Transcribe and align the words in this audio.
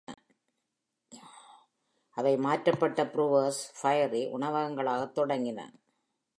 அவை 2.17 2.37
மாற்றப்பட்ட 2.37 3.03
Brewers 3.03 3.59
Fayre 3.81 4.21
உணவகங்களாகத் 4.37 5.15
தொடங்கின. 5.19 5.59